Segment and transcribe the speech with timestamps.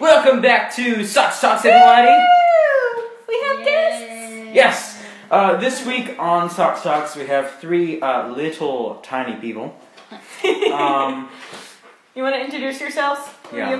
[0.00, 2.24] Welcome back to SockzTalkz, everybody.
[3.26, 4.54] We have guests.
[4.54, 9.76] Yes, uh, this week on SockzTalkz we have three uh, little tiny people.
[10.72, 11.28] Um,
[12.14, 13.20] You want to introduce yourselves?
[13.50, 13.70] Who are Yeah.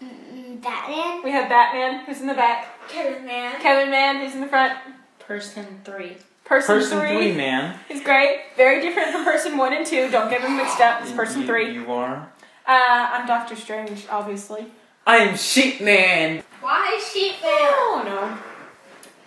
[0.00, 0.06] you?
[0.08, 2.66] Mm, Batman, We have Batman, who's in the back.
[2.88, 4.78] Kevin Man, Kevin Man, who's in the front.
[5.18, 6.16] Person three.
[6.44, 7.16] Person, person three.
[7.16, 7.78] three, man.
[7.88, 8.40] He's great.
[8.56, 10.08] Very different from person one and two.
[10.10, 11.02] Don't get them mixed up.
[11.02, 11.72] It's person You- three.
[11.72, 12.28] You are.
[12.66, 14.66] Uh, I'm Doctor Strange, obviously.
[15.06, 16.42] I am Sheep Man.
[16.60, 17.52] Why Sheep Man?
[17.52, 18.38] Oh no.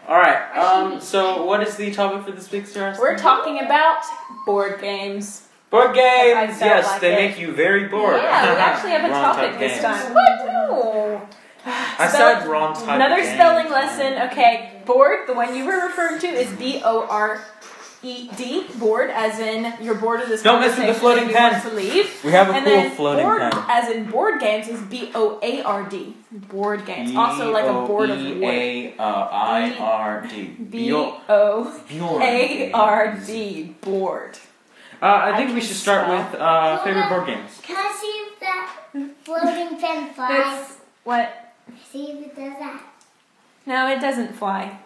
[0.07, 0.57] All right.
[0.57, 0.99] Um.
[0.99, 2.97] So, what is the topic for this week's Sarah?
[2.99, 4.01] We're talking about
[4.45, 5.47] board games.
[5.69, 6.59] board games.
[6.59, 7.29] Yes, like they it.
[7.29, 8.17] make you very bored.
[8.21, 10.13] Yeah, we actually have a Wrong topic this time.
[10.13, 10.45] What?
[10.45, 11.27] No.
[11.65, 12.87] I Spell- said wrong type.
[12.95, 13.33] Another of games.
[13.35, 14.13] spelling lesson.
[14.31, 15.27] Okay, board.
[15.27, 17.41] The one you were referring to is B O R
[18.01, 18.65] E D.
[18.77, 20.41] Board, as in you're bored of this.
[20.41, 21.51] Don't mess with the conversation floating and you pen.
[21.51, 22.23] Want to leave.
[22.23, 23.65] We have a and cool then floating board, pen.
[23.67, 26.15] as in board games, is B O A R D.
[26.31, 27.13] Board games.
[27.15, 28.39] Also like a board of wood.
[28.39, 30.43] B-O-E-A, uh, I-R-D.
[30.69, 32.21] B O Bjorn.
[32.21, 33.75] A R D.
[33.81, 34.37] Board.
[35.01, 36.17] Uh, I think I we should start spell.
[36.31, 37.59] with uh, favorite board games.
[37.63, 38.75] Can I see if that
[39.23, 40.29] floating pen flies?
[40.29, 41.53] That's what.
[41.91, 42.81] See if it does that.
[43.65, 44.79] No, it doesn't fly.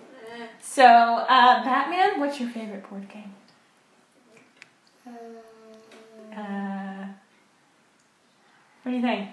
[0.66, 3.34] So, uh, Batman, what's your favorite board game?
[6.36, 7.06] Uh,
[8.82, 9.30] what do you think?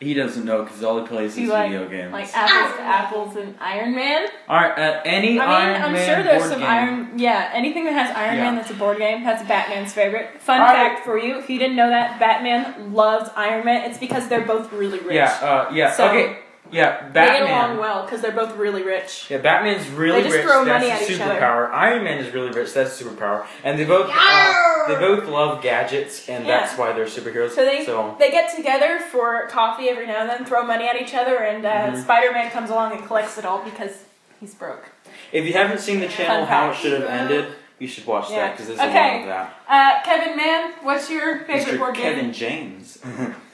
[0.00, 2.12] He doesn't know because all he plays Do is you like- video games.
[2.12, 4.28] Like apples to apples and Iron Man?
[4.48, 6.68] all right, uh, any I mean, Iron I'm Man sure there's board some game.
[6.68, 7.18] Iron.
[7.18, 8.42] Yeah, anything that has Iron Yeah.
[8.44, 9.24] Man that's a board game.
[9.24, 10.40] That's Batman's favorite.
[10.40, 10.92] Fun All right.
[10.92, 13.90] fact for you: if you didn't know that, Batman loves Iron Man.
[13.90, 15.14] It's because they're both really rich.
[15.16, 15.90] Yeah, uh, yeah.
[15.90, 16.38] So, okay,
[16.70, 17.08] yeah.
[17.08, 17.14] Batman.
[17.14, 19.26] They get along well because they're both really rich.
[19.30, 20.44] Yeah, Batman's really They just rich.
[20.44, 21.34] throw that's money a at each other.
[21.34, 21.70] superpower.
[21.72, 22.72] Iron Man is really rich.
[22.74, 23.46] That's a superpower.
[23.64, 26.60] And they both uh, they both love gadgets, and Yeah.
[26.60, 27.50] that's why they're superheroes.
[27.50, 31.00] So they so they get together for coffee every now and then, throw money at
[31.00, 32.02] each other, and uh, Mhm.
[32.02, 34.04] Spider Man comes along and collects it all because
[34.40, 34.84] he's broke.
[35.32, 36.76] if you haven't seen the channel Fun How It.
[36.76, 38.36] Should Have Ended, you should watch Yeah.
[38.46, 39.54] that because there's a lot of that.
[39.68, 41.78] Uh, Kevin Man, what's your favorite Mr.
[41.78, 42.32] board Kevin game?
[42.32, 42.98] James.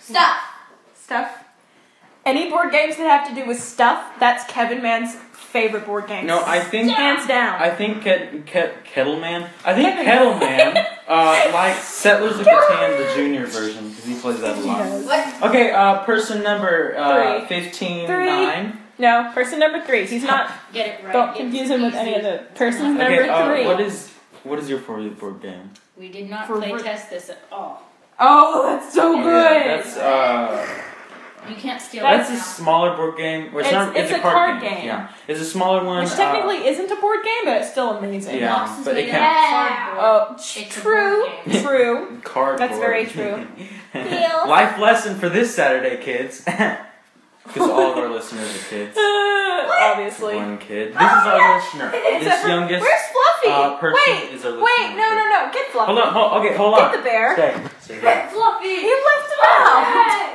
[0.01, 0.37] Stop.
[0.95, 1.44] Stuff.
[2.27, 6.27] Any board games that have to do with stuff, that's Kevin Man's favorite board game.
[6.27, 7.61] no, I think hands down.
[7.61, 9.49] I think Ket, Ket, Kettleman.
[9.65, 14.41] I think Kevin- Kettleman uh, likes Settlers of Catan, the junior version, because he plays
[14.41, 14.87] that a lot.
[15.05, 15.43] What?
[15.51, 17.61] Okay, uh, person number uh, Three.
[17.63, 18.25] 15, Three.
[18.27, 18.79] 9.
[18.97, 20.07] No, person number three.
[20.07, 20.53] He's not.
[20.73, 21.13] Get it right.
[21.13, 22.31] Don't It's confuse him with any of easy.
[22.31, 23.67] the persons Okay, number uh, three.
[23.67, 24.13] what is
[24.45, 25.71] what is your favorite board game?
[25.97, 27.83] We did not For- play for- test this at all.
[28.21, 29.27] oh, that's so good.
[29.27, 30.83] Yeah, that's uh,
[31.49, 33.47] You can't steal that's a smaller board game.
[33.47, 34.75] It's, It's- not, it's a a card, card game.
[34.77, 34.87] game.
[34.87, 36.05] Yeah, it's a smaller one.
[36.05, 38.39] Which uh, technically isn't a board game, but it's still amazing.
[38.39, 39.97] Yeah, Box but it made can't- out.
[39.99, 41.27] Oh, It's true,
[41.63, 42.21] true.
[42.25, 42.59] cardboard.
[42.61, 43.47] That's very true.
[43.95, 46.45] Life lesson for this Saturday, kids.
[47.47, 48.97] Because all of our listeners are kids.
[48.97, 50.37] Uh, obviously.
[50.37, 50.95] One kid.
[50.95, 51.91] This is our listener.
[51.91, 52.81] This a- youngest.
[52.81, 53.53] Where's Fluffy?
[53.53, 54.65] uh, person wait, is our listener.
[54.65, 55.51] wait, no, no, no.
[55.53, 55.93] Get Fluffy.
[55.93, 56.13] Hold on.
[56.15, 56.91] Hold, okay, hold Get on.
[56.93, 57.35] Get the bear.
[57.35, 57.53] Stay.
[57.83, 58.29] Stay here.
[58.33, 58.67] Fluffy.
[58.69, 60.34] You left him out.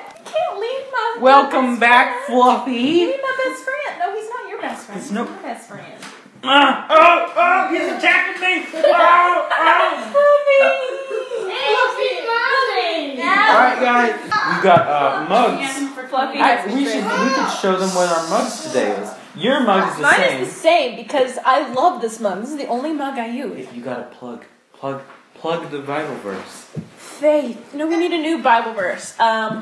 [1.15, 1.31] You my.
[1.31, 2.41] my Welcome best back, friend.
[2.41, 2.77] Fluffy.
[2.77, 3.99] He's my best friend.
[3.99, 4.99] No, he's not your best friend.
[4.99, 6.03] It's He's no- my best friend.
[6.41, 8.65] Ah, oh, oh, he's attacking me.
[8.73, 10.79] Oh, oh.
[11.19, 13.21] Fluffy mommy.
[13.21, 14.23] All right, guys.
[14.23, 16.09] We got uh, mugs.
[16.09, 16.39] Fluffy.
[16.39, 19.09] I, we should we could show them what our mugs today is.
[19.35, 20.19] Your mug is the same.
[20.19, 20.41] Mine same.
[20.41, 22.41] is the same because I love this mug.
[22.41, 23.51] This is the only mug I use.
[23.67, 25.01] Wait, you gotta plug, plug,
[25.35, 26.67] plug the Bible verse.
[26.97, 27.73] Faith.
[27.73, 29.19] No, we need a new Bible verse.
[29.19, 29.61] Um,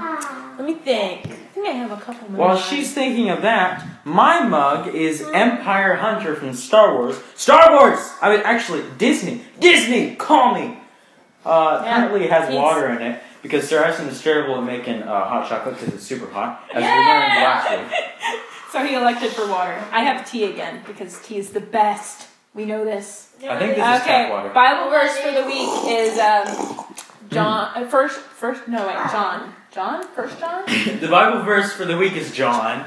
[0.58, 1.37] let me think.
[1.68, 2.28] I have a couple.
[2.30, 7.20] While she's thinking of that, my mug is Empire Hunter from Star Wars.
[7.36, 8.00] Star Wars!
[8.22, 9.42] I mean, actually, Disney.
[9.60, 10.16] Disney!
[10.16, 10.78] Call me!
[11.46, 15.04] Uh, Yeah, currently it has water in it because Sir Ashton is terrible at making
[15.04, 18.00] uh, hot chocolate because it's super hot, as we learned last week.
[18.70, 19.82] So he elected for water.
[19.94, 22.28] I have tea again because tea is the best.
[22.54, 23.30] We know this.
[23.50, 24.50] I think this is Okay, tap water.
[24.50, 26.86] Bible verse for the week is um,
[27.32, 27.72] John.
[27.76, 29.54] Uh, first, first, no wait, John.
[29.78, 30.64] John, First John.
[31.02, 32.84] the Bible verse for the week is John.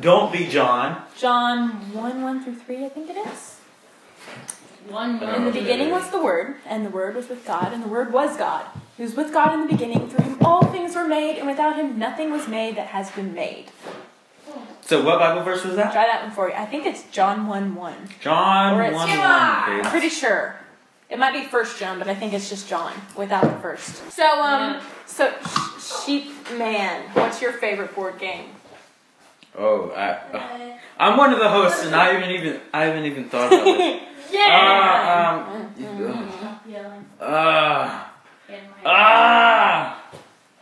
[0.00, 1.00] Don't be John.
[1.16, 3.60] John one one through three, I think it is.
[4.88, 7.84] One Oh, In the beginning was the Word, and the Word was with God, and
[7.84, 8.66] the Word was God.
[8.96, 10.08] He was with God in the beginning.
[10.08, 13.32] Through him all things were made, and without him nothing was made that has been
[13.32, 13.66] made.
[14.80, 15.92] So what Bible verse was that?
[15.92, 16.54] Try that one for you.
[16.56, 18.08] I think it's John one one.
[18.20, 20.56] John Or 1 it's- 1, I'm pretty sure.
[21.08, 24.10] It might be First John, but I think it's just John without the first.
[24.10, 28.46] So um, so Sh- Sheep Man, what's your favorite board game?
[29.56, 33.28] Oh, I, uh, I'm one of the hosts, and I haven't even I haven't even
[33.28, 34.02] thought about it.
[34.32, 35.44] Yeah.
[35.46, 37.04] Uh, um, Stop yelling.
[37.20, 38.04] uh,
[38.84, 40.02] ah,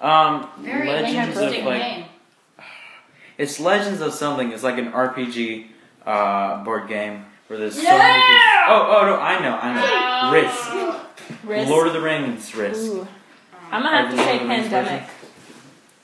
[0.00, 2.04] um, Very Legends of like name.
[3.38, 4.52] It's Legends of something.
[4.52, 5.68] It's like an RPG
[6.04, 8.22] uh, board game where there's so many.
[8.22, 10.32] pieces- Oh, oh no, I know, I know.
[10.38, 11.44] Risk.
[11.44, 11.70] Risk.
[11.70, 12.54] Lord of the Rings.
[12.54, 12.80] Risk.
[12.92, 13.06] Ooh.
[13.72, 15.08] I'm gonna have to say of the Rings pandemic.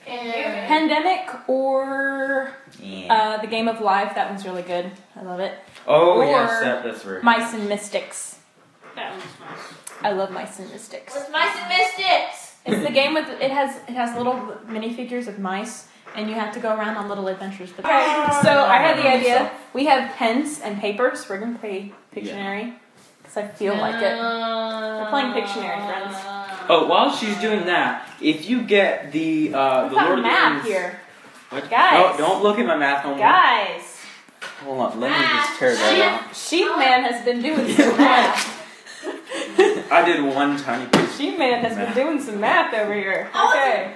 [0.07, 3.13] Pandemic or Yeah.
[3.13, 4.15] uh, the Game of Life.
[4.15, 4.91] That one's really good.
[5.17, 5.55] I love it.
[5.87, 7.23] oh or yes, that, that's very.
[7.23, 8.39] Mice and Mystics.
[8.95, 9.75] That one's nice.
[10.03, 11.15] I love Mice and Mystics.
[11.15, 12.55] with mice and mystics.
[12.65, 14.35] It's the game with it has it has little
[14.67, 17.71] minifigures of mice, and you have to go around on little adventures.
[17.73, 19.51] But okay, so I had the idea.
[19.75, 21.29] We have pens and papers.
[21.29, 22.75] We're gonna play Pictionary
[23.23, 24.17] because I feel like it.
[24.19, 26.17] We're playing Pictionary, friends.
[26.69, 30.65] Oh, while she's doing that, if you get the uh, the Lord of the Rings.
[30.65, 31.01] here,
[31.51, 31.71] What?
[31.71, 32.19] Guys.
[32.19, 33.21] No, don't look at my math homework.
[33.21, 33.97] guys.
[34.65, 36.37] Hold on, let me just tear that out.
[36.37, 38.55] Sheep Man has been doing some math.
[39.91, 41.17] I did one tiny piece.
[41.17, 43.31] Sheep Man has been doing some math over here.
[43.51, 43.95] Okay.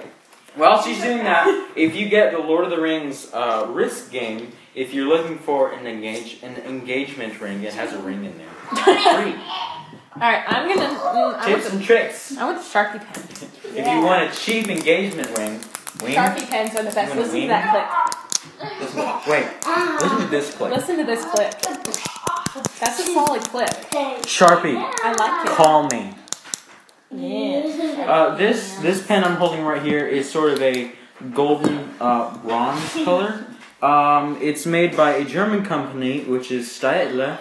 [0.55, 4.51] While she's doing that, if you get the Lord of the Rings uh, Risk game,
[4.75, 8.47] if you're looking for an engage an engagement ring, it has a ring in there.
[8.75, 9.35] Free.
[10.23, 10.87] All right, I'm gonna.
[10.87, 12.37] Mm, I, want Tips the, and tricks.
[12.37, 13.75] I want the Sharpie pen.
[13.75, 15.59] If you want a cheap engagement ring,
[16.01, 16.15] wing.
[16.15, 17.13] Sharpie pens are the best.
[17.13, 17.47] Listen to wing?
[17.49, 18.15] that
[18.79, 19.49] Listen, wait,
[20.01, 20.69] listen to this clip.
[20.69, 20.79] clip.
[20.79, 21.61] Listen to this clip.
[22.79, 23.67] That's a solid clip.
[24.23, 25.51] Sharpie, I like it.
[25.57, 26.13] call me.
[27.11, 28.05] Yeah.
[28.07, 30.93] Uh, this this pen I'm holding right here is sort of a
[31.33, 33.45] golden uh, bronze color.
[33.81, 37.39] Um, it's made by a German company, which is Staedtler,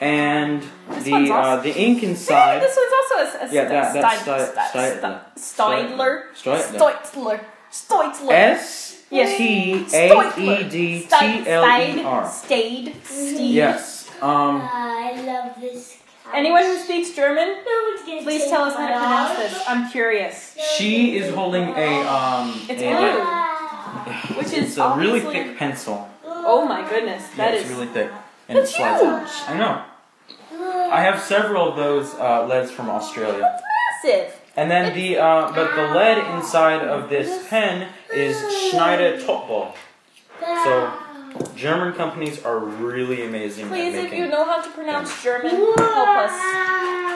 [0.00, 1.62] and This the one's uh, awesome.
[1.64, 2.62] the ink Hey, inside.
[2.62, 3.14] this one's also
[3.46, 6.22] a, a Yeah, that- that's Steid- Steid- Steid- Steidler.
[6.34, 6.60] Steidler.
[6.62, 7.00] Steidler.
[7.12, 7.40] Steidler.
[7.72, 8.32] Steidler.
[8.32, 9.36] S Yes.
[9.38, 12.28] T A E D T L E R.
[12.30, 12.94] Stayed.
[13.04, 13.54] Stede.
[13.54, 14.08] Yes.
[14.22, 14.60] Um.
[14.62, 15.96] I love this.
[16.24, 16.32] couch.
[16.34, 19.64] Anyone who speaks German, No one's gonna please tell us how to pronounce this.
[19.66, 20.56] I'm curious.
[20.76, 22.54] She is holding a um.
[22.68, 24.36] It's a- blue.
[24.38, 26.08] Which is it's a really thick pencil.
[26.24, 28.10] Oh my goodness, that yeah, is it's really thick,
[28.48, 29.48] and That's it slides out.
[29.50, 29.82] I know.
[30.90, 33.40] I have several of those uh, leads from Australia.
[33.40, 33.62] That's
[34.04, 34.40] massive.
[34.56, 38.36] And then the uh, but the lead inside of this pen is
[38.70, 39.74] Schneider Topball.
[40.40, 40.92] So
[41.54, 45.78] German companies are really amazing Please, at if you know how to pronounce German, help
[45.78, 46.32] us.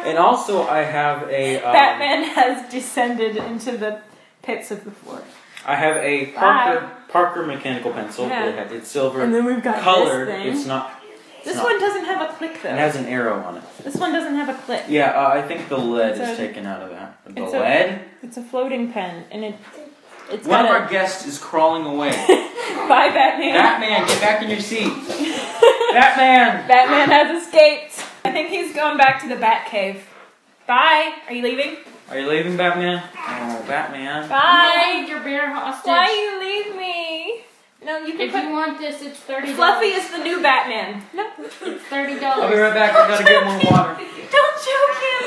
[0.06, 4.00] and also I have a um, Batman has descended into the
[4.43, 5.23] pits of the floor.
[5.67, 8.29] I have a Parker Parker mechanical pencil.
[8.29, 8.69] Yeah.
[8.70, 9.23] It's silver.
[9.23, 10.27] And then we've got Color.
[10.27, 10.53] this thing.
[10.53, 11.00] It's not.
[11.44, 12.70] It's this not- one doesn't have a click though.
[12.70, 13.62] It has an arrow on it.
[13.85, 14.85] this one doesn't have a click.
[14.88, 17.17] Yeah, uh, I think the lead It's is a- taken out of that.
[17.26, 18.00] The it's a- lead.
[18.23, 19.55] It's a floating pen, and it
[20.31, 22.11] it's One of got our guests is crawling away.
[22.88, 23.52] bye Batman.
[23.55, 24.91] Batman, get back in your seat.
[25.93, 26.67] Batman.
[26.69, 28.05] Batman has escaped.
[28.25, 30.06] I think he's going back to the Bat Cave.
[30.67, 31.12] Bye.
[31.29, 31.76] Are you leaving?
[32.11, 33.02] Are you leaving, Batman?
[33.17, 34.29] Oh, Batman.
[34.29, 34.93] Bye.
[34.96, 35.87] Hold your bear hostage.
[35.88, 36.54] Why are you leave me?
[37.84, 38.44] No, you can If put.
[38.44, 39.52] you want this, it's thirty.
[39.52, 41.02] Fluffy is the new Batman.
[41.14, 42.94] No, It's thirty I'll be right back.
[42.96, 43.94] I gotta get more water.
[44.31, 45.25] don't choke him.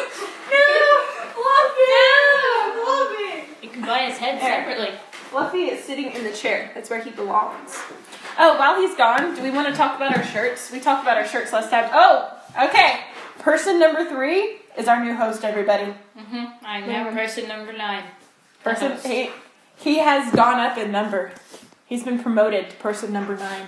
[0.49, 1.01] No,
[1.37, 1.87] Fluffy.
[1.93, 3.65] No, Fluffy.
[3.65, 4.63] You can buy his head There.
[4.65, 4.97] separately.
[5.29, 6.71] Fluffy is sitting in the chair.
[6.73, 7.77] That's where he belongs.
[8.39, 10.71] Oh, while he's gone, do we want to talk about our shirts?
[10.71, 11.89] We talked about our shirts last time.
[11.93, 12.31] Oh,
[12.63, 13.01] okay.
[13.39, 15.93] Person number three is our new host, everybody.
[16.17, 16.45] Mm-hmm.
[16.65, 18.03] I'm now person number nine.
[18.63, 19.05] Person host.
[19.07, 19.29] he,
[19.77, 21.31] he has gone up in number.
[21.87, 23.67] He's been promoted to person number nine.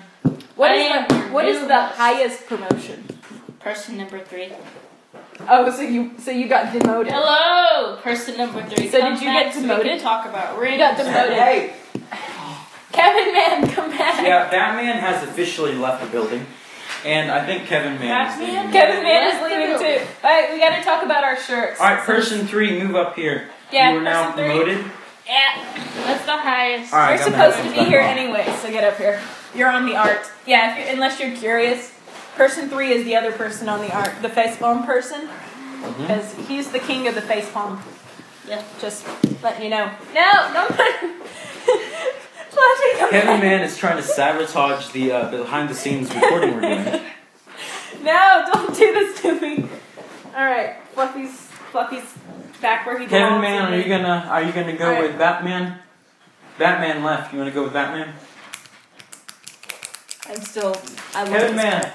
[0.55, 3.05] What I is the, what is the highest promotion?
[3.59, 4.51] Person number three.
[5.47, 7.13] Oh, so you so you got demoted.
[7.13, 8.89] Hello, person number three.
[8.89, 9.85] So Come did you back get demoted?
[9.85, 10.77] can talk about You rings.
[10.79, 11.33] got demoted.
[11.33, 11.73] Hey.
[12.91, 14.21] Kevin Man, come back.
[14.25, 16.45] Yeah, Batman has officially left the building,
[17.05, 18.55] and I think Kevin Man is Batman?
[18.55, 18.71] leaving.
[18.71, 20.05] Kevin Man is leaving too.
[20.27, 21.79] Alright, we gotta talk about our shirts.
[21.79, 23.49] All right, person three, move up here.
[23.71, 24.91] Yeah, you are now person three.
[25.29, 25.63] Yeah,
[26.07, 26.91] that's the highest.
[26.91, 29.21] All right, You're I'm supposed to be here anyway, so get up here.
[29.55, 30.21] You're on the art.
[30.47, 31.93] Yeah, if you unless you're curious,
[32.35, 35.97] person three is the other person on the art, the facepalm person, Mhm.
[36.01, 37.79] because he's the king of the facepalm.
[38.47, 38.63] Yeah.
[38.81, 39.05] Just
[39.43, 39.91] letting you know.
[40.15, 40.95] No, don't put.
[43.09, 43.39] Kevin.
[43.39, 47.01] Man is trying to sabotage the uh, behind the scenes recording we're doing.
[48.03, 49.67] No, don't do this to me.
[50.35, 51.31] All right, Fluffy's
[51.71, 52.05] Fluffy's
[52.61, 53.41] back where he Kevin belongs.
[53.41, 55.03] Man, are you gonna are you gonna go All right.
[55.03, 55.79] with Batman?
[56.57, 57.31] Batman left.
[57.33, 58.13] You wanna go with Batman?
[60.27, 60.75] I'm still.
[61.15, 61.91] I love Kevin Man.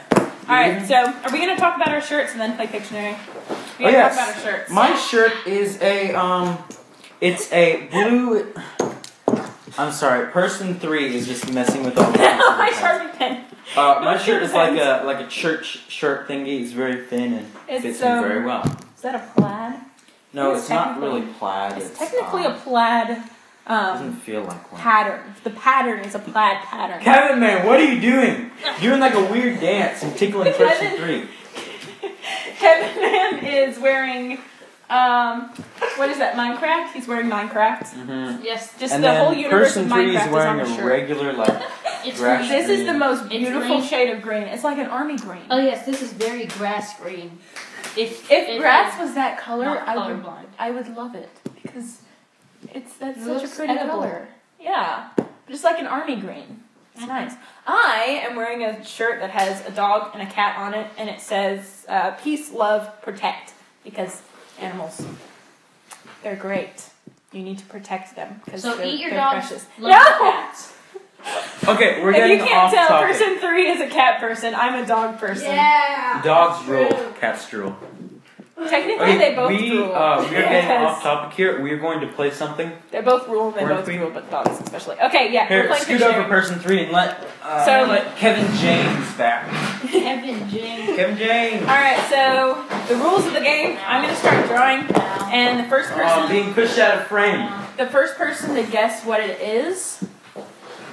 [0.46, 3.16] All right, so are we gonna talk about our shirts and then play Pictionary?
[3.48, 4.16] We're Oh gonna yes.
[4.16, 4.70] talk about our shirts.
[4.70, 6.58] My shirt is a um,
[7.20, 8.52] it's a blue.
[9.78, 10.26] I'm sorry.
[10.30, 12.16] Person three is just messing with all my.
[12.18, 12.76] my pens.
[12.76, 13.44] Sharpie pen.
[13.76, 16.60] Uh, my shirt is like a like a church shirt thingy.
[16.62, 18.64] It's very thin and It's, fits um, me very well.
[18.96, 19.80] Is that a plaid?
[20.34, 21.80] No, it's it's not really plaid.
[21.80, 23.10] It's technically um, a plaid
[23.66, 24.80] um, Doesn't feel like one.
[24.80, 25.20] pattern.
[25.42, 27.00] The pattern is a plaid pattern.
[27.00, 28.50] Kevin, man, what are you doing?
[28.80, 30.98] You're Doing like a weird dance and tickling person Kevin.
[30.98, 32.10] three.
[32.58, 34.38] Kevin Man is wearing,
[34.90, 35.48] um,
[35.96, 36.34] what is that?
[36.34, 36.92] Minecraft.
[36.92, 37.84] He's wearing Minecraft.
[37.94, 38.44] Mm-hmm.
[38.44, 38.78] Yes.
[38.78, 40.84] Just and the whole universe person of Minecraft is is wearing on his a shirt.
[40.84, 41.62] regular like.
[42.06, 42.60] It's Grass green.
[42.60, 44.42] This is the most beautiful shade of green.
[44.42, 45.40] It's like an army green.
[45.48, 47.38] Oh yes, this is very grass green.
[47.96, 50.46] If If grass was that color, I would colorblind.
[50.58, 51.30] I would love it
[51.62, 52.00] because
[52.72, 54.00] it's that's It such a looks pretty edible.
[54.00, 54.28] color.
[54.60, 55.10] Yeah,
[55.48, 56.62] just like an army green.
[56.96, 57.32] It's nice.
[57.66, 61.08] I am wearing a shirt that has a dog and a cat on it, and
[61.10, 64.22] it says uh, "Peace, Love, Protect" because
[64.60, 65.04] animals,
[66.22, 66.88] they're great.
[67.32, 69.48] You need to protect them because So they're, eat your they're dogs.
[69.48, 69.66] precious.
[69.78, 69.96] Love No!
[70.24, 70.72] your cats.
[71.66, 73.08] Okay, we're If getting you can't tell, topic.
[73.16, 74.54] person three is a cat person.
[74.54, 75.46] I'm a dog person.
[75.46, 76.20] Yeah.
[76.22, 76.88] Dogs True.
[76.88, 77.76] drool, cats drool.
[78.68, 79.92] Technically, Okay, they both we drool.
[79.94, 81.60] uh, we are getting because off topic here.
[81.60, 82.70] We are going to play something.
[82.92, 83.50] They both rule.
[83.50, 83.98] They Weren't both we?
[83.98, 84.96] rule, but dogs especially.
[85.00, 85.42] Okay, yeah.
[85.44, 86.14] we're Here, playing scoot Pictionary.
[86.20, 89.48] over person three and let uh, So- let Kevin James back.
[89.90, 90.96] Kevin James.
[90.96, 91.62] Kevin James.
[91.62, 93.76] All right, so the rules of the game.
[93.86, 94.80] I'm gonna start drawing,
[95.32, 97.50] and the first Oh, person, being pushed out of frame.
[97.76, 100.02] the first person to guess what it is,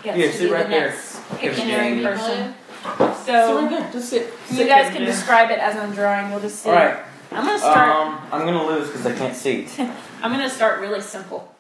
[0.03, 0.88] gets Here, to sit be right the there.
[0.89, 2.05] next Kevin Pictionary James.
[2.05, 2.53] person.
[2.81, 4.34] So So there, just sit.
[4.50, 5.15] you sit, guys Kevin can James.
[5.17, 6.31] describe it as I'm drawing.
[6.31, 6.70] We'll just see.
[6.70, 6.98] All right.
[7.31, 7.89] I'm gonna start.
[7.89, 9.67] Um, I'm gonna lose because I can't see.
[10.22, 11.53] I'm gonna start really simple.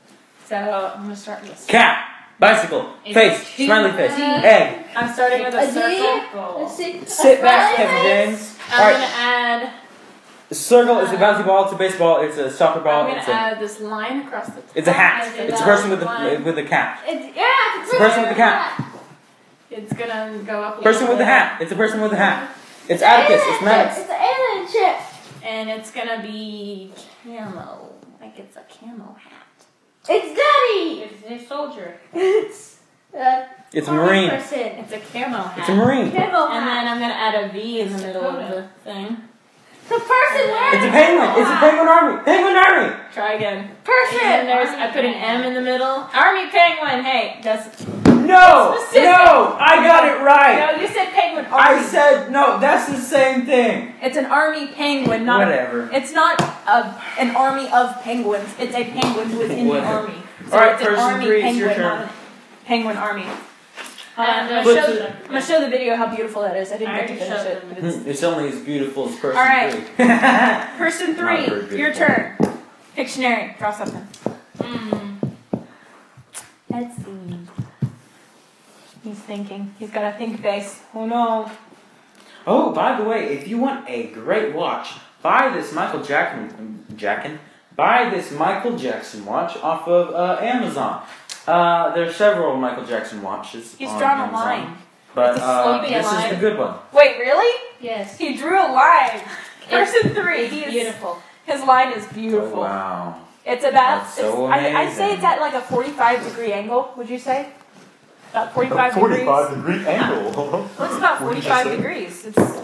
[0.45, 1.65] So I'm gonna start with this.
[1.65, 2.05] Cat,
[2.39, 4.85] bicycle, Is face, it two- smiley face, egg.
[4.95, 5.73] I'm starting with a A D?
[5.73, 6.57] circle.
[6.61, 7.05] Let's see.
[7.05, 8.57] Sit back, A Kevin smiley James.
[8.69, 8.93] I'm All right.
[8.93, 9.73] gonna add.
[10.51, 11.63] A circle is a bouncy ball.
[11.63, 12.21] It's a baseball.
[12.21, 13.03] It's a soccer ball.
[13.03, 13.07] I'm ball.
[13.11, 14.61] gonna It's a add this line across the.
[14.75, 15.23] it's a hat.
[15.25, 15.39] top.
[15.39, 16.41] It's a person with line.
[16.41, 16.99] a with a cap.
[17.05, 17.25] face.
[17.25, 18.85] It's, yeah, It's a person with a cat.
[19.69, 20.83] It's gonna go up.
[20.83, 21.61] Person with a hat.
[21.61, 22.53] It's a person with a hat.
[22.89, 23.41] It's Atticus.
[23.45, 23.97] It's Maddox.
[23.99, 24.97] It's an alien chip.
[25.43, 26.91] And it's gonna be
[27.23, 27.93] camo.
[28.19, 29.65] Like it's a camo hat.
[30.09, 31.03] It's Daddy.
[31.29, 31.97] It's a soldier.
[32.13, 32.79] It's
[33.17, 33.43] uh,
[33.73, 34.29] It's a marine.
[34.29, 34.59] Person.
[34.59, 35.59] It's a camo hat.
[35.59, 36.11] It's a marine.
[36.11, 36.57] Camo hat.
[36.57, 36.87] And then.
[36.89, 39.17] I'm gonna add a V in the middle of the thing.
[39.91, 41.29] The person wearing It's a penguin.
[41.41, 42.23] It's a penguin army.
[42.23, 42.95] Penguin army.
[43.11, 43.75] Try again.
[43.83, 44.19] Person.
[44.23, 46.07] And there's I put an M in the middle.
[46.15, 47.03] Army penguin.
[47.03, 47.67] Hey, that's
[48.07, 49.03] No, Specific.
[49.11, 50.55] no, I got it right.
[50.77, 50.81] no.
[50.81, 51.43] You said penguin.
[51.45, 51.57] Army.
[51.59, 52.57] I said no.
[52.59, 53.93] That's the same thing.
[54.01, 55.39] it's an army penguin, not.
[55.39, 55.89] Whatever.
[55.91, 58.47] It's not a, an army of penguins.
[58.59, 60.07] It's a penguin who is in the Whatever.
[60.07, 60.13] army.
[60.47, 61.99] So All right, it's an person army three, it's your penguin, turn.
[61.99, 63.25] not a penguin army.
[64.17, 66.71] I'm, gonna uh, show, to- I'm gonna show the video how beautiful that is.
[66.71, 67.61] I didn't I get to already finish showed it.
[67.61, 67.77] them.
[67.85, 69.71] it's- Hmm, It's only as beautiful as person All right.
[69.73, 70.77] three.
[70.77, 71.77] Person Not very three, beautiful.
[71.77, 72.37] your turn.
[72.97, 74.07] Pictionary, draw something.
[74.57, 75.33] Mm.
[76.69, 77.37] Let's see.
[79.03, 79.73] He's thinking.
[79.79, 80.81] He's got a think face.
[80.93, 81.49] Oh no.
[82.45, 84.89] Oh, by the way, if you want a great watch,
[85.21, 86.85] buy this Michael Jackson.
[86.95, 87.39] Jackson.
[87.75, 91.03] Buy this Michael Jackson watch off of uh, Amazon.
[91.47, 93.75] Uh, there are several Michael Jackson watches.
[93.75, 94.77] He's on drawn a Amazon, line.
[95.15, 96.29] But It's a uh, sloping this is line.
[96.33, 96.75] the good one.
[96.93, 97.61] Wait, really?
[97.81, 98.17] Yes.
[98.17, 99.21] He drew a line.
[99.71, 100.41] It's- Person three.
[100.45, 101.21] It's He is, beautiful.
[101.45, 102.59] his line is beautiful.
[102.59, 103.21] Oh, wow.
[103.45, 104.01] It's about.
[104.03, 105.15] That's so it's, I, I'd say amazing.
[105.15, 106.93] it's at like a 45 degree angle.
[106.97, 107.49] Would you say?
[108.31, 109.23] About 45 degrees.
[109.23, 110.63] 45 degree angle.
[110.77, 111.75] What's about What did you 45 say?
[111.77, 112.25] degrees?
[112.25, 112.61] It's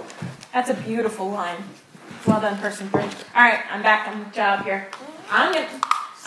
[0.54, 1.58] that's a beautiful line.
[2.26, 3.02] Well done, person three.
[3.04, 4.90] All right, I'm back on the job here.
[5.32, 5.68] I'm gonna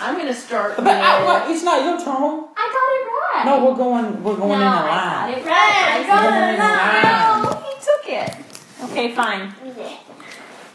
[0.00, 0.94] I'm gonna start But with.
[0.94, 1.50] uh, what?
[1.50, 2.44] It's not your turn.
[2.56, 3.42] I got it right.
[3.46, 4.22] No, we're going.
[4.24, 4.88] We're going no, in a I line.
[4.88, 5.86] I got it right.
[5.92, 7.42] I got it right.
[7.42, 8.90] No, he took it.
[8.90, 9.54] Okay, fine.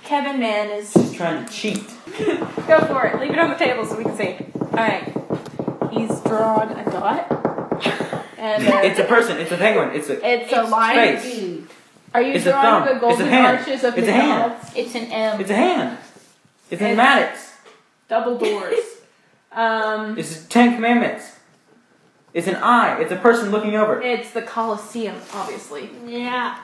[0.03, 0.91] Kevin Man is.
[0.91, 1.84] She's trying to cheat.
[2.67, 3.20] Go for it.
[3.20, 4.38] Leave it on the table so we can see.
[4.62, 5.03] All right.
[5.91, 7.32] He's drawn a dot.
[8.38, 9.38] And uh, It's a person.
[9.39, 9.89] It's a penguin.
[9.96, 10.24] It's a.
[10.25, 11.17] it's a line.
[11.17, 11.63] Face.
[12.13, 13.00] Are you It's a drawing thumb.
[13.00, 13.58] the It's a golden hand.
[13.58, 14.51] arches of It's a hand.
[14.51, 14.72] McDonald's?
[14.75, 15.41] It's an M.
[15.41, 15.98] It's a hand.
[16.70, 17.51] It's in It's- Maddox.
[18.08, 18.75] Double doors.
[19.56, 21.32] um, It's Ten Commandments.
[22.34, 23.00] It's an eye.
[23.00, 24.02] It's a person looking over.
[24.02, 25.90] it's the Coliseum, obviously.
[26.06, 26.60] Yeah.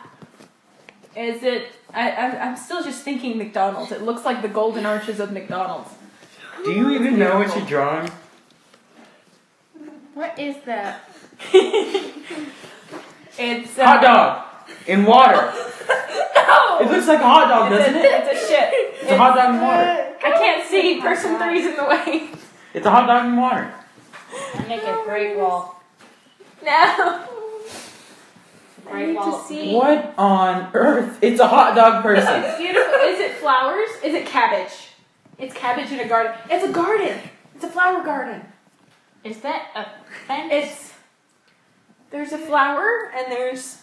[1.16, 1.68] Is it?
[1.94, 3.92] I, I'm, I'm still just thinking McDonald's.
[3.92, 5.90] It looks like the golden arches of McDonald's.
[6.64, 8.12] Do you even know what you're drawing?
[10.14, 11.10] What is that?
[13.40, 14.46] It's uh, Hot dog
[14.88, 15.52] in water.
[16.52, 16.80] No.
[16.82, 18.24] It looks like a hot dog, it's doesn't a, it?
[18.28, 18.70] It's a ship.
[19.02, 20.16] It's a hot dog in water.
[20.22, 21.00] I can't see.
[21.00, 22.30] Person three's in the way.
[22.74, 23.74] It's a hot dog in water.
[24.56, 25.82] I make a great wall.
[26.64, 26.72] No.
[26.72, 27.28] I
[28.92, 29.40] Great need wall.
[29.42, 29.74] to see.
[29.76, 31.18] What on earth?
[31.22, 32.44] It's a hot dog person.
[32.44, 32.94] It's beautiful.
[33.02, 33.90] Is it flowers?
[34.04, 34.72] Is it cabbage?
[35.38, 36.34] It's cabbage in a garden.
[36.50, 37.18] It's a garden.
[37.56, 38.42] It's a flower garden.
[39.24, 39.86] Is that a
[40.28, 40.52] fence?
[40.54, 40.94] It's
[42.10, 43.82] there's a flower and there's.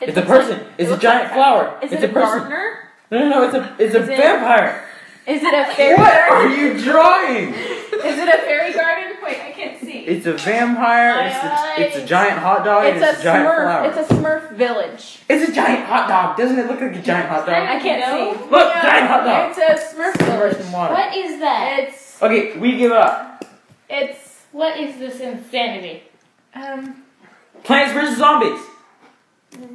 [0.00, 0.60] it It's a looks like- person.
[0.60, 1.78] it It's a looks giant like- flower.
[1.82, 2.38] Is It's it a a person.
[2.38, 2.88] gardener?
[3.10, 3.42] No, no, no.
[3.44, 4.84] It's a it's a Is it- vampire.
[5.26, 5.96] Is it a fairy?
[5.96, 7.54] What are you drawing?
[7.54, 9.16] Is it a fairy garden?
[9.22, 10.00] Wait, I can't see.
[10.00, 11.28] It's a vampire.
[11.28, 12.86] It's a, it's a giant hot dog.
[12.86, 13.62] It's it's a a giant Smurf.
[13.62, 13.84] flower.
[13.88, 15.18] It's a Smurf village.
[15.28, 16.36] It's a giant hot dog.
[16.36, 17.54] Doesn't it look like a giant hot dog?
[17.54, 18.04] I can't
[18.40, 18.50] see.
[18.50, 19.50] Look, giant hot dog.
[19.56, 19.58] It's
[19.92, 20.66] a Smurf Immersed village.
[20.66, 20.94] in water.
[20.94, 21.78] What is that?
[21.80, 23.44] It's Okay, we give up.
[23.88, 26.02] it's What is this insanity?
[26.54, 27.02] um.
[27.62, 28.60] Plants vs Zombies.
[29.52, 29.70] Did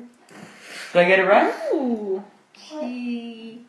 [0.95, 1.53] I get it right?
[1.73, 2.21] Ooh.
[2.53, 3.61] Gee.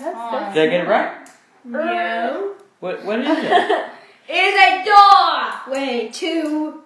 [0.00, 1.28] That's, that's Did I get it right?
[1.64, 2.54] No.
[2.80, 3.86] What what is it?
[4.28, 6.82] it's a door way to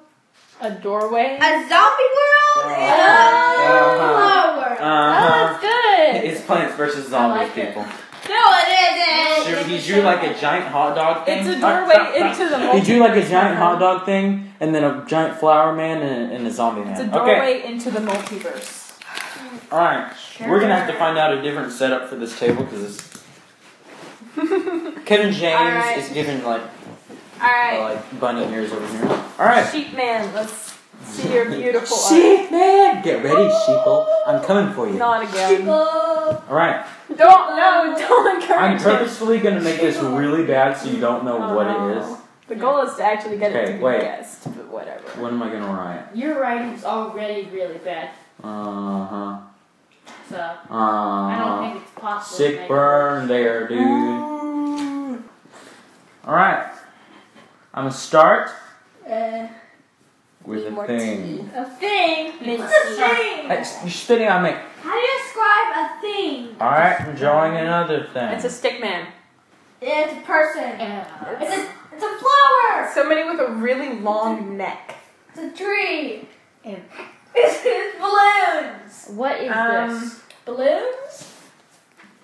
[0.61, 1.37] A doorway.
[1.41, 2.75] a zombie world Oh.
[2.77, 3.95] and Uh-huh.
[3.95, 4.79] a flower world.
[4.81, 6.25] Oh, Uh that's good.
[6.31, 7.83] It's plants versus zombies, like people.
[8.29, 9.69] No, it Drew- isn't.
[9.69, 11.39] He drew like a giant hot dog thing.
[11.41, 14.83] It's a doorway into the He drew like a giant hot dog thing, and then
[14.83, 16.93] a giant flower man, and a, and a zombie man.
[16.93, 17.35] It's a okay.
[17.35, 18.84] doorway into the multiverse.
[19.75, 20.13] All right.
[20.41, 23.01] We're gonna have to find out a different setup for this table because
[25.05, 25.99] Kevin James Alright.
[25.99, 26.63] is giving like
[27.43, 29.05] All uh, like bunny ears over here.
[29.39, 29.69] All right.
[29.73, 30.77] Sheep man, let's
[31.07, 34.07] see your beautiful Sheep man, get ready, sheeple.
[34.29, 34.95] I'm coming for you.
[34.95, 35.57] Not again.
[35.59, 35.73] People.
[35.73, 36.87] All right.
[37.09, 38.83] Don't no, don't encourage I'm it.
[38.83, 42.05] purposefully gonna make this really bad so you don't know what it is.
[42.07, 42.21] Oh.
[42.47, 44.03] The goal is to actually get it Okay, to be wait.
[44.03, 45.03] guessed, but whatever.
[45.21, 46.15] What am I gonna write?
[46.15, 48.11] Your writing's already really bad,
[48.43, 49.39] Uh huh.
[50.29, 50.37] So
[50.71, 52.37] Uh I don't think it's possible.
[52.39, 55.23] to make Sick it burn there, dude.
[56.27, 56.67] All right.
[57.75, 58.51] I'm gonna start
[59.11, 59.47] Uh,
[60.45, 61.51] with a more thing.
[61.55, 62.33] a thing.
[62.41, 62.97] Mince What's a tea.
[62.97, 63.49] thing?
[63.49, 64.51] Hey, you're spitting on me.
[64.83, 66.57] How do you describe a thing?
[66.61, 68.29] All right, I'm drawing another thing.
[68.31, 69.07] It's a stick man.
[69.81, 70.81] It's a person.
[70.81, 72.89] Uh, It's a, it's a flower.
[72.95, 74.95] Somebody with a really long neck.
[75.31, 76.29] It's a tree.
[76.65, 76.83] And-
[77.35, 79.19] It's, it's balloons.
[79.19, 80.21] what is Um, this?
[80.45, 81.31] Balloons?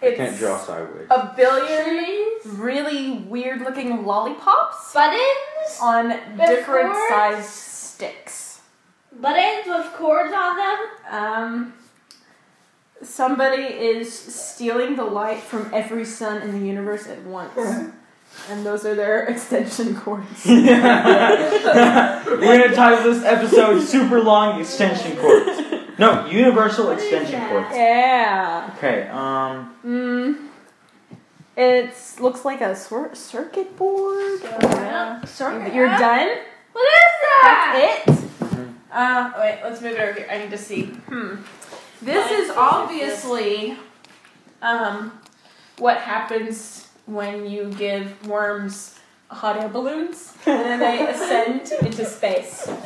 [0.03, 1.07] I can't draw sideways.
[1.11, 2.47] a billion Trees?
[2.59, 5.79] really weird looking lollipops Buttons?
[5.83, 7.09] on different cords?
[7.09, 8.61] sized sticks.
[9.13, 10.79] Buttons with cords on them?
[11.11, 11.75] Um,
[13.03, 17.53] somebody is stealing the light from every sun in the universe at once.
[18.49, 20.45] And those are their extension cords.
[20.47, 20.67] We're
[22.41, 25.61] gonna title this episode "Super Long Extension Cords."
[25.99, 27.47] No, Universal Extension?
[27.49, 27.69] Cords.
[27.73, 28.71] Yeah.
[28.77, 29.09] Okay.
[29.09, 29.77] Um.
[29.85, 30.47] Mm.
[31.57, 34.41] It looks like a swir- circuit board.
[34.43, 35.23] Yeah.
[35.27, 35.75] Circuit.
[35.75, 36.29] You're done?
[36.73, 37.13] What is
[37.43, 38.03] that?
[38.07, 38.29] That's it?
[38.41, 38.75] mhm.
[38.91, 40.29] Uh, wait, let's move it over here.
[40.31, 40.85] I need to see.
[40.87, 41.37] Hmm.
[42.01, 43.77] This What is is obviously
[44.63, 45.13] um,
[45.79, 46.80] what happens
[47.11, 52.71] when you give worms hot air balloons and then they ascend into space.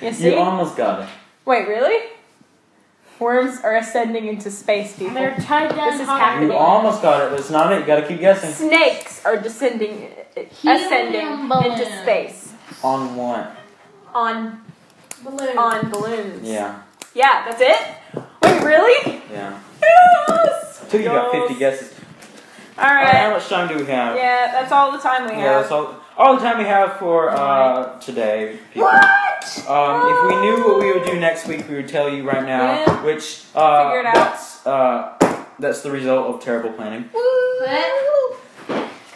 [0.00, 0.30] You see?
[0.30, 1.08] You almost got it.
[1.44, 2.10] Wait, really?
[3.18, 5.14] Worms are ascending into space, people.
[5.14, 5.90] They're tied down.
[5.90, 6.20] This is hard.
[6.20, 6.50] happening.
[6.50, 7.80] You almost got it, but it's not it.
[7.80, 8.50] You gotta keep guessing.
[8.52, 10.10] Snakes are descending,
[10.60, 11.80] Helium ascending balloons.
[11.80, 12.52] into space
[12.84, 13.56] On what?
[14.14, 14.60] on
[15.24, 15.58] Balloon.
[15.58, 16.46] on balloons.
[16.46, 16.82] Yeah.
[17.14, 18.22] Yeah, that's it.
[18.42, 19.22] Wait, really?
[19.32, 19.58] Yeah.
[19.82, 20.84] Yes.
[20.90, 21.95] Till you got 50 guesses.
[22.78, 23.06] All All right.
[23.14, 24.16] How much time do we have?
[24.16, 25.42] Yeah, that's all the time we have.
[25.42, 25.96] Yeah, that's all.
[26.18, 28.58] All the time we have for uh, today.
[28.72, 28.88] People.
[28.88, 29.68] What?
[29.68, 32.44] Um, if we knew what we would do next week, we would tell you right
[32.44, 32.72] now.
[32.72, 33.04] Yeah.
[33.04, 34.14] Which uh, Figure it out.
[34.14, 37.04] that's uh, that's the result of terrible planning.
[37.12, 38.38] What?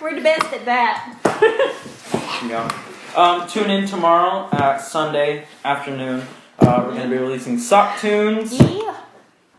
[0.01, 1.77] We're the best at that.
[2.49, 2.67] Yeah.
[3.17, 6.23] Um, tune in tomorrow at Sunday afternoon.
[6.59, 8.59] Uh, we're gonna be releasing sock tunes.
[8.59, 8.97] yeah.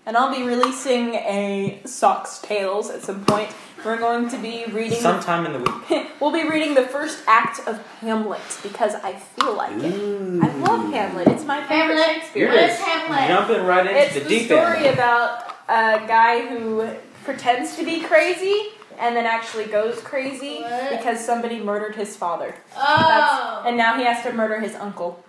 [0.06, 3.50] And I'll be releasing a Socks Tales at some point.
[3.86, 5.00] We're going to be reading.
[5.00, 6.08] Sometime in the week.
[6.20, 9.94] we'll be reading the first act of Hamlet because I feel like it.
[9.94, 10.40] Ooh.
[10.44, 11.28] I love Hamlet.
[11.28, 12.06] It's my favorite Hamlet.
[12.22, 12.52] Shakespeare.
[12.52, 12.80] Here it What is.
[12.80, 13.28] is Hamlet?
[13.28, 14.94] Jumping right into It's the the deep story end.
[14.96, 16.90] about a guy who
[17.24, 20.92] pretends to be crazy and then actually goes crazy What?
[20.92, 22.54] because somebody murdered his father.
[22.78, 23.64] Oh.
[23.66, 25.24] And now he has to murder his uncle.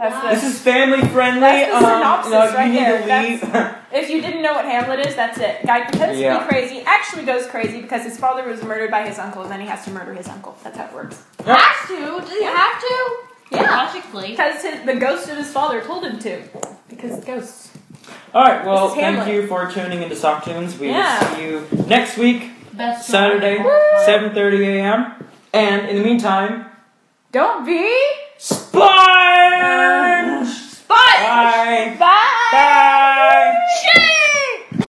[0.00, 0.30] That's Wow.
[0.30, 1.40] This is family friendly.
[1.42, 3.38] That's the um, synopsis no, you right need there.
[3.42, 3.76] to leave.
[3.92, 5.66] if you didn't know what Hamlet is, that's it.
[5.66, 9.18] Guy pretends to be crazy, actually goes crazy because his father was murdered by his
[9.18, 10.56] uncle, and then he has to murder his uncle.
[10.64, 11.22] That's how it works.
[11.44, 11.96] Has to?
[12.20, 13.16] Does he have to?
[13.52, 14.30] Yeah, Logically.
[14.30, 16.42] because the ghost of his father told him to.
[16.88, 17.70] Because ghosts.
[18.32, 18.64] All right.
[18.64, 20.78] Well, thank you for tuning into Sock Tunes.
[20.78, 21.18] We Yeah.
[21.28, 24.30] will see you next week, Best Saturday, song of all time.
[24.34, 25.14] 7:30 a.m.
[25.52, 26.66] And in the meantime,
[27.32, 27.92] Don't be
[28.80, 30.46] Sponge!
[30.46, 30.86] Sponge!
[30.88, 31.96] Bye!
[31.98, 32.50] Bye!
[32.52, 32.99] Bye.